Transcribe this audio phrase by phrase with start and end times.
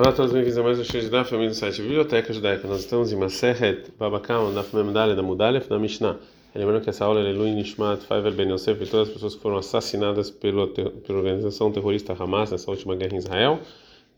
[0.00, 2.66] Olá a todos, bem-vindos a mais um show de Daf, do site Biblioteca Judaica.
[2.66, 6.16] Nós estamos em Maseret Babakam, Daf Memdalha da Mudalef, da Mishnah.
[6.54, 9.42] Lembrando que essa aula é Lui Nishmat, Faivel Ben Yosef e todas as pessoas que
[9.42, 13.60] foram assassinadas pela, pela organização terrorista Hamas nessa última guerra em Israel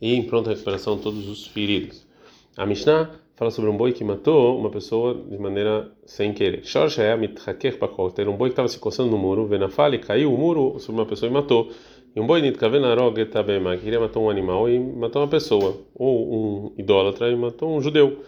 [0.00, 2.06] e em pronta recuperação todos os feridos.
[2.56, 6.64] A Mishnah fala sobre um boi que matou uma pessoa de maneira sem querer.
[6.64, 8.14] Shorshaya mithaker pakol.
[8.16, 11.08] Era um boi que estava se coçando no muro, Venafale caiu o muro sobre uma
[11.08, 11.72] pessoa e matou.
[12.14, 16.66] E um boi nitkavenarog etabema, que queria matar um animal e matou uma pessoa, ou
[16.66, 18.22] um idólatra e matou um judeu.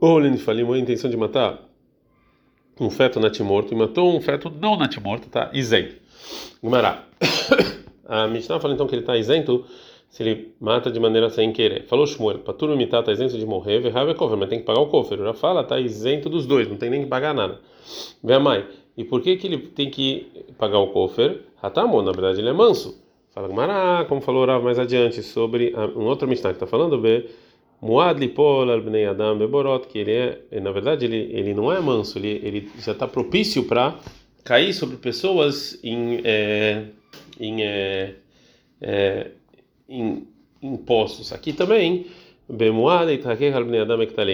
[0.00, 1.68] Ou Lenifalim, a intenção de matar
[2.80, 5.96] um feto natimorto e matou um feto não natimorto, tá isento.
[6.62, 7.04] Gumará.
[8.06, 9.66] A Mishnah fala então que ele está isento
[10.08, 11.84] se ele mata de maneira sem querer.
[11.86, 14.86] Falou Shmuel, Patur imitar está isento de morrer, Verrave cover, mas tem que pagar o
[14.86, 15.18] cofre.
[15.18, 17.60] Já fala, está isento dos dois, não tem nem que pagar nada.
[18.22, 18.64] Vê a mãe.
[18.96, 21.42] E por que que ele tem que pagar o cofre?
[21.62, 23.02] Hatamon, na verdade ele é manso.
[23.32, 27.28] Fala Gumará, como falou Rav mais adiante sobre um outro Mishnah que está falando, be
[27.80, 32.18] Muad lipol bnei adam beborot, que ele é, na verdade ele ele não é manso,
[32.18, 33.96] ele ele já está propício para
[34.42, 36.86] cair sobre pessoas em é,
[37.38, 38.14] em é,
[38.80, 39.30] é,
[39.88, 40.26] em,
[40.60, 41.32] em postos.
[41.32, 42.06] Aqui também,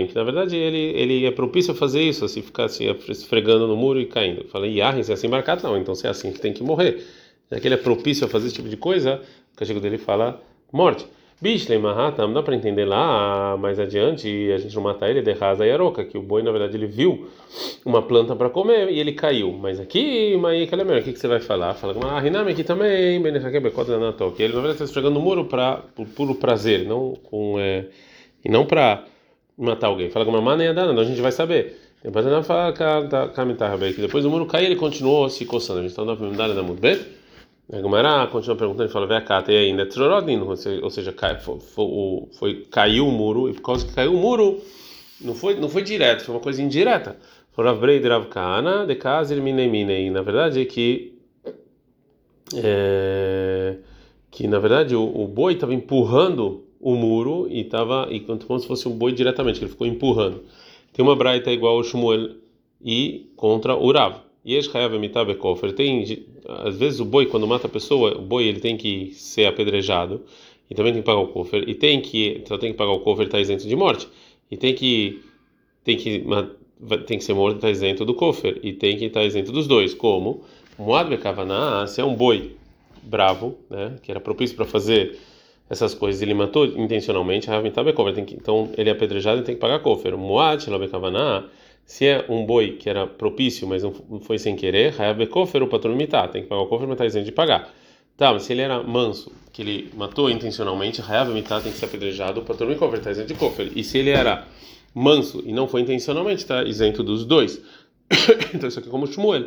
[0.07, 3.67] que na verdade ele ele é propício a fazer isso, assim ficar se assim, esfregando
[3.67, 4.45] no muro e caindo.
[4.49, 7.05] Falei, Yahin, se é assim marcado, não, então se é assim que tem que morrer.
[7.51, 9.21] Já que ele é propício a fazer esse tipo de coisa,
[9.53, 10.41] o castigo dele fala
[10.73, 11.07] morte.
[11.41, 15.31] Bishlei Mahatam, dá para entender lá mais adiante, e a gente não matar ele de
[15.33, 17.29] e aroca, que o boi na verdade ele viu
[17.85, 19.53] uma planta para comer e ele caiu.
[19.53, 21.75] Mas aqui, Maí Kalemer, o que, que você vai falar?
[21.75, 23.21] Fala, ah, Riname aqui também,
[24.33, 27.87] que ele na verdade está esfregando o muro para por puro prazer, não com, é,
[28.45, 29.05] e não para
[29.59, 30.11] matar alguém.
[30.11, 31.81] Fala com uma maneira dana, a gente vai saber.
[34.03, 35.81] Depois do muro cair ele continuou se coçando.
[35.81, 37.24] A gente está na medalha da Mudbet.
[37.73, 39.87] A Gumara continua perguntando e fala: Vê a cata e ainda
[40.83, 41.59] ou seja, cai, foi,
[42.39, 44.61] foi, caiu o muro, e por causa que caiu o muro,
[45.21, 47.17] não foi, não foi direto, foi uma coisa indireta.
[49.35, 50.11] De Minemine.
[50.11, 51.15] Na verdade, é que.
[52.55, 53.77] É,
[54.31, 58.67] que na verdade o, o boi estava empurrando o muro e estava e como se
[58.67, 60.43] fosse um boi diretamente, que ele ficou empurrando.
[60.93, 62.33] Tem uma braita igual ao Shmuel
[62.85, 64.24] e contra o Rav.
[64.45, 64.61] E
[65.73, 69.47] tem às vezes o boi quando mata a pessoa, o boi ele tem que ser
[69.47, 70.23] apedrejado
[70.71, 73.01] e também tem que pagar o cofer e tem que só tem que pagar o
[73.01, 74.07] cofer está isento de morte
[74.51, 75.23] e tem que
[75.83, 76.25] tem que
[77.07, 79.67] tem que ser morto está isento do cofer e tem que estar tá isento dos
[79.67, 80.43] dois como
[80.79, 82.57] Moad Bekavaná, se é um boi
[83.03, 85.19] bravo, né, que era propício para fazer
[85.71, 87.49] essas coisas, ele matou intencionalmente,
[88.35, 90.17] então ele é apedrejado e tem que pagar cofer.
[90.17, 91.45] Moad Bekavaná
[91.85, 95.93] se é um boi que era propício, mas não foi sem querer, Hayabekofer o patrão
[95.93, 97.73] imitar, tem que pagar o cofer, mas está isento de pagar.
[98.17, 102.41] Tá, mas se ele era manso, que ele matou intencionalmente, Hayabemitá tem que ser apedrejado,
[102.41, 103.71] o patrão cofer está isento de cofer.
[103.75, 104.47] E se ele era
[104.95, 107.61] manso e não foi intencionalmente, está isento dos dois.
[108.55, 109.47] então isso aqui é como Shmuel.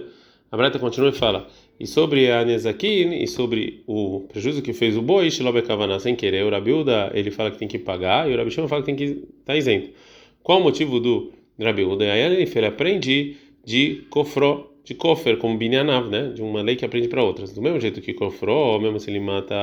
[0.52, 1.48] A Breta continua e fala:
[1.80, 6.46] e sobre a Nezakin, e sobre o prejuízo que fez o boi, Shilobekavaná sem querer,
[6.46, 9.04] o Rabiuda ele fala que tem que pagar, e o Rabishima fala que tem que
[9.04, 9.90] estar tá isento.
[10.42, 16.32] Qual o motivo do Rabi Udayan ele aprende de kofro, de kofer, como binyanav, né?
[16.34, 17.52] De uma lei que aprende para outras.
[17.52, 19.56] Do mesmo jeito que kofro, mesmo se ele mata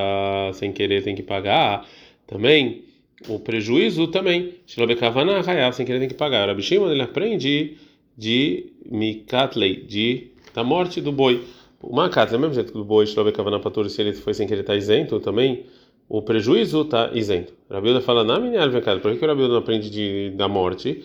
[0.52, 1.86] sem querer, tem que pagar.
[2.26, 2.82] Também
[3.28, 4.52] o prejuízo também.
[4.66, 6.48] Shilobekavana hayav, sem querer tem que pagar.
[6.48, 7.76] Rabi Shimon ele aprende
[8.16, 11.42] de mikatlei, de da morte do boi.
[11.80, 14.74] O do mesmo jeito que o boi Shilobekavana patur, se ele foi sem querer está
[14.74, 15.64] isento também.
[16.08, 17.54] O prejuízo está isento.
[17.70, 18.68] Rabi fala na minha
[19.00, 21.02] por que o Rabi não aprende de, da morte?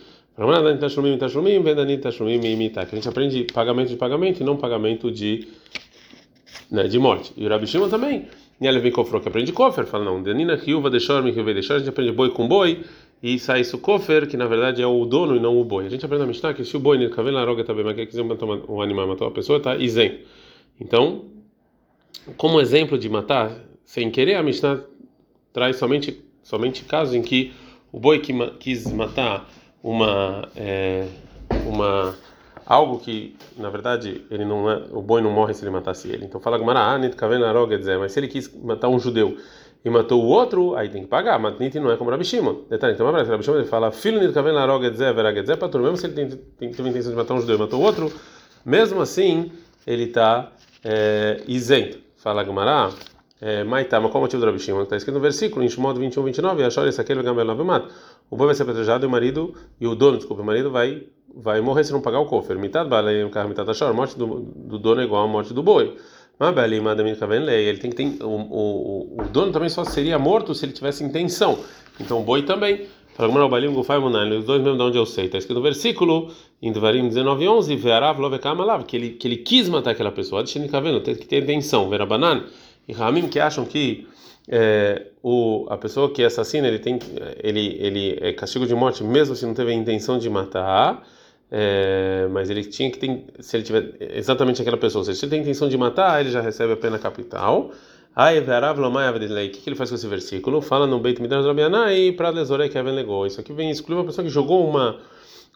[2.86, 5.48] Que a gente aprende pagamento de pagamento e não pagamento de,
[6.72, 7.34] né, de morte.
[7.36, 8.28] E o Rabi Shimon também.
[8.62, 9.86] E ela vem cofrou que aprende kofer.
[9.86, 11.76] Fala, não, Danina Riuva deixou me que deixar.
[11.76, 12.84] A gente aprende boi com boi.
[13.22, 15.86] E sai isso kofer, que na verdade é o dono e não o boi.
[15.86, 18.06] A gente aprende na Mishnah que se o boi, ne cavela roga também, mas que
[18.06, 20.26] quiser matar um animal, matar uma pessoa, está isento.
[20.80, 21.26] Então,
[22.38, 23.52] como exemplo de matar
[23.84, 24.82] sem querer, a Mishnah
[25.52, 27.52] traz somente, somente casos em que
[27.92, 29.50] o boi que quis matar
[29.84, 31.08] uma é,
[31.66, 32.16] uma
[32.66, 36.26] algo que na verdade ele não é, o boi não morre se ele matasse ele.
[36.26, 39.38] Então fala Gmaraanit ah, mas se ele quis matar um judeu
[39.84, 41.40] e matou o outro, aí tem que pagar.
[41.40, 42.64] Matnit não é como Rabi Shimon.
[42.70, 46.72] Detalhe, então Rabi Shimon ele fala filho nit kaven para mesmo se ele tem, tem,
[46.72, 48.12] teve a intenção de matar um judeu e matou o outro,
[48.66, 49.52] mesmo assim
[49.88, 50.52] ele está
[50.84, 51.98] é, isento.
[52.18, 52.92] Fala Gmará
[53.42, 54.84] é, Maitá, mas qual o motivo do Rabi Shimon?
[54.84, 57.88] Está escrito no versículo, em Shimon 21, 29, Achor esse aquele gamel mata.
[58.30, 61.04] O boi vai ser apedrejado e o marido, e o dono, desculpa, o marido vai
[61.36, 62.58] vai morrer se não pagar o cofer.
[62.58, 63.90] Mitad balei, carro mitad achor.
[63.90, 65.96] A morte do, do dono é igual à morte do boi.
[66.40, 71.04] ele tem que ter, o, o, o dono também só seria morto se ele tivesse
[71.04, 71.60] intenção.
[72.00, 72.88] Então o boi também.
[73.18, 75.26] Os dois mesmo de onde eu sei.
[75.26, 77.78] Está escrito no versículo, em Devarim 19, 11,
[78.88, 80.42] que ele, que ele quis matar aquela pessoa.
[80.46, 81.90] Tem que ter intenção.
[81.90, 82.46] Verabanan
[82.88, 84.08] e Ramim que acham que
[84.48, 86.98] é, o, a pessoa que assassina ele tem
[87.44, 91.06] ele ele é castigo de morte mesmo se não teve a intenção de matar
[91.52, 95.40] é, mas ele tinha que ter se ele tiver exatamente aquela pessoa se ele tem
[95.40, 97.72] a intenção de matar ele já recebe a pena capital.
[98.16, 100.62] Aí o que, ele faz com esse versículo?
[100.62, 101.46] Fala no Beit Midrash
[101.96, 103.26] e para Lezorei Kevin legou.
[103.26, 105.00] Isso aqui vem excluir uma pessoa que jogou uma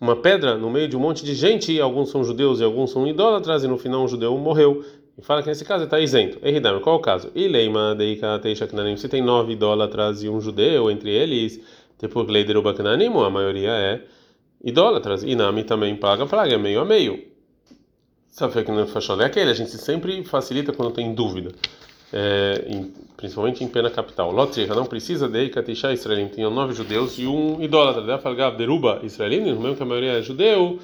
[0.01, 3.07] uma pedra no meio de um monte de gente alguns são judeus e alguns são
[3.07, 4.83] idólatras e no final um judeu morreu
[5.18, 6.39] e fala que nesse caso ele está isento.
[6.44, 7.31] Eridam, qual é o caso?
[7.36, 8.98] Ileima deika teisha knanim.
[8.98, 11.60] Se tem nove idólatras e um judeu entre eles,
[12.00, 14.01] tipo Gleider Ubaknanim, a maioria é
[14.63, 15.24] idólatras.
[15.24, 17.24] E Nami também paga praga, é meio a meio.
[18.31, 21.51] Sabe que não fechou é aquele, a gente sempre facilita quando tem dúvida.
[22.12, 24.31] É, em, principalmente em pena capital.
[24.31, 26.27] Lotriha não precisa de Katisha Israelim.
[26.27, 28.01] Tinham nove judeus e um idólatra.
[28.01, 30.80] Deve falar Deruba Israelim, mesmo que a maioria é judeu.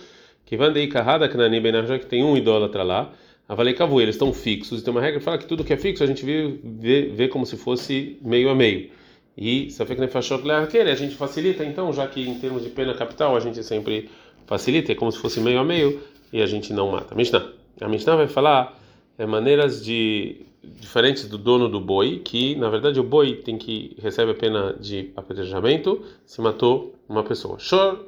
[0.45, 3.11] Que van de Kahada Knani já que tem um idólatra lá.
[3.49, 4.83] Avalei cavu, eles estão fixos.
[4.83, 7.27] Tem uma regra que fala que tudo que é fixo a gente vê, vê, vê
[7.27, 8.91] como se fosse meio a meio.
[9.35, 13.35] E Safek Nefashot Leaquele, a gente facilita, então, já que em termos de pena capital
[13.35, 14.07] a gente sempre
[14.45, 15.99] facilita, é como se fosse meio a meio,
[16.31, 17.15] e a gente não mata.
[17.15, 17.51] Mishnah.
[17.81, 18.77] A Mishnah vai falar
[19.17, 23.95] é, maneiras de diferentes do dono do boi, que na verdade o boi tem que
[23.99, 27.57] recebe a pena de apedrejamento se matou uma pessoa.
[27.57, 28.05] Shor,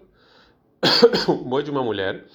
[1.27, 2.25] o boi de uma mulher,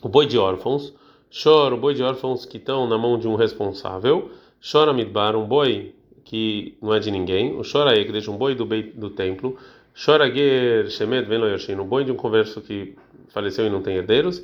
[0.00, 0.92] o boi de órfãos,
[1.32, 4.30] Chora o boi de órfãos que estão na mão de um responsável.
[4.60, 5.94] Chora Midbar, um boi
[6.24, 7.58] que não é de ninguém.
[7.58, 9.56] O Chora Ekdesh, um boi do, do templo.
[9.94, 11.40] Chora Ger Shemet Ben
[11.80, 12.94] um boi de um converso que
[13.28, 14.42] faleceu e não tem herdeiros.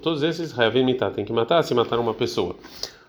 [0.00, 2.56] Todos esses Hayavim Mitá, tem que matar se matar uma pessoa.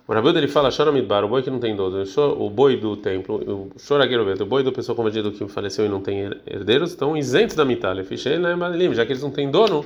[0.06, 2.04] O Rabildo ele fala Chora Midbar, o boi que não tem dono.
[2.38, 5.90] O boi do templo, o Chora Gerobet, o boi da pessoa convertida que faleceu e
[5.90, 7.96] não tem herdeiros, estão isentos da Mitá.
[7.96, 9.86] Já que eles não têm dono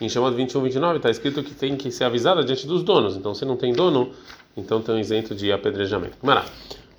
[0.00, 3.16] em chamado 21, 29 está escrito que tem que ser avisada diante dos donos.
[3.16, 4.12] Então, se não tem dono,
[4.56, 6.16] então um isento de apedrejamento.
[6.22, 6.44] Mará.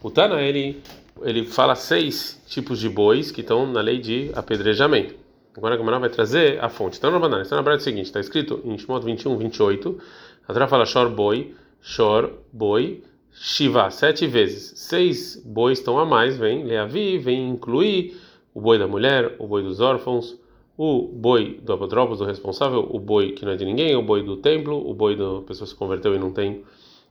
[0.02, 0.82] O Tana ele
[1.24, 5.16] ele fala seis tipos de bois que estão na lei de apedrejamento.
[5.56, 6.98] Agora a Gamara vai trazer a fonte.
[6.98, 10.00] Então, na banana, está na verdade é o seguinte: está escrito em Shemot 21, 28.
[10.48, 14.74] A Torá fala shor boi, shor boi, shiva, sete vezes.
[14.76, 18.18] Seis bois estão a mais, vem leavi, vem incluir
[18.54, 20.38] o boi da mulher, o boi dos órfãos
[20.78, 24.22] o boi do apotropos, do responsável, o boi que não é de ninguém, o boi
[24.22, 26.64] do templo, o boi da pessoa que se converteu e não tem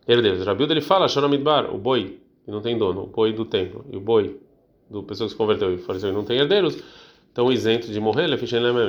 [0.07, 0.47] herdeiros.
[0.47, 3.97] Rabilda ele fala, Shoramidbar, o boi que não tem dono, o boi do templo e
[3.97, 4.41] o boi
[4.89, 6.79] do pessoa que se converteu e faleceu e não tem herdeiros,
[7.27, 8.29] estão isentos de morrer,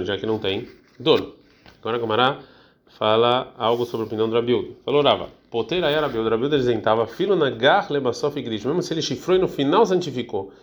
[0.06, 0.68] já que não tem
[1.00, 1.34] dono.
[1.82, 2.40] Agora Camará
[2.86, 4.76] fala algo sobre a opinião do Rabilda.
[4.86, 9.38] Falou Rava, poteira era Rabilda, Rabilda isentava, filo na gar lebasof mesmo se ele chifrou
[9.38, 10.54] e no final santificou.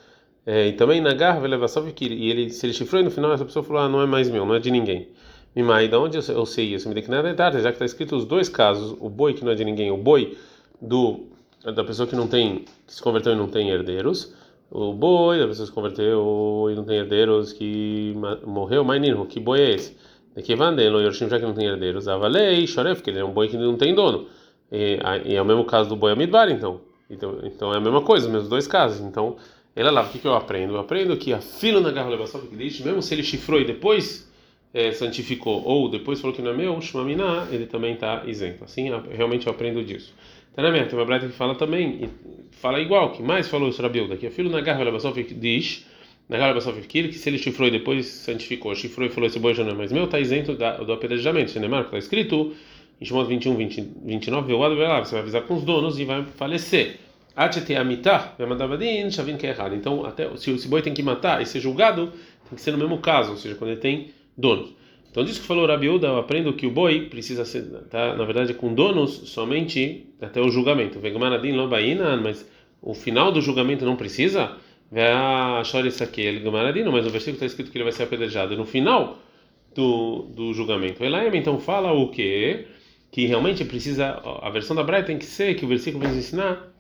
[0.46, 3.32] É, e também na garra elevação que e ele se ele chifrou e no final
[3.32, 5.08] essa pessoa falou ah não é mais meu não é de ninguém
[5.54, 6.88] Mimai, da onde eu sei isso?
[6.88, 9.54] Me declara tarde, já que está escrito os dois casos, o boi que não é
[9.54, 10.36] de ninguém, o boi
[10.82, 11.28] do
[11.62, 14.34] da pessoa que não tem que se converteu e não tem herdeiros,
[14.70, 18.14] o boi da pessoa que se converteu e não tem herdeiros que
[18.44, 19.96] morreu, mas nem que boi é esse?
[20.34, 23.30] De que vandelo, Yorshim já que não tem herdeiros, avalei, choref, que ele é um
[23.32, 24.26] boi que não tem dono.
[24.72, 26.80] E, e é o mesmo caso do boi Amidbar, então.
[27.08, 27.38] então.
[27.44, 29.00] Então é a mesma coisa, os mesmos dois casos.
[29.00, 29.36] Então
[29.76, 30.74] ela lá, o que, que eu aprendo?
[30.74, 34.30] Eu aprendo que a fila na garra levação que mesmo se ele chifrou e depois
[34.72, 38.64] é, santificou, ou depois falou que não é meu, Shmaminá, ele também está isento.
[38.64, 40.12] Assim, realmente eu aprendo disso.
[40.54, 42.08] Tá na minha, tem uma breta que fala também,
[42.52, 45.84] fala igual, que mais falou isso Rabilda, que a fila na garra levação diz,
[46.28, 49.54] na garra levação que se ele chifrou e depois santificou, chifrou e falou esse boi
[49.54, 51.50] já não é mais meu, está isento da, do apedrejamento.
[51.50, 52.54] Cinemarco, está escrito
[53.00, 57.00] em Shimon 21, 20, 29, você vai avisar com os donos e vai falecer.
[59.74, 62.12] Então, até se o boi tem que matar e ser julgado,
[62.48, 64.74] tem que ser no mesmo caso, ou seja, quando ele tem donos.
[65.10, 68.52] Então, disso que falou Rabiuda, eu aprendo que o boi precisa ser, tá, na verdade,
[68.52, 70.98] com donos somente até o julgamento.
[72.20, 72.50] Mas
[72.82, 74.56] o final do julgamento não precisa?
[74.90, 79.18] mas no versículo está escrito que ele vai ser apedrejado no final
[79.74, 81.04] do, do julgamento.
[81.04, 82.66] Elaim, então fala o quê?
[83.10, 86.73] Que realmente precisa, a versão da Braia tem que ser que o versículo vai ensinar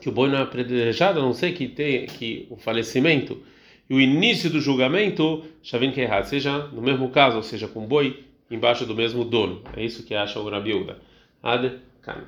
[0.00, 3.42] que o boi não é apedrejado, a não ser que tenha que o falecimento
[3.92, 7.86] e o início do julgamento, Shavin errado, seja no mesmo caso, ou seja, com o
[7.86, 9.62] boi embaixo do mesmo dono.
[9.76, 10.96] É isso que acha o Rabiuda.
[11.42, 12.24] Ad -kan.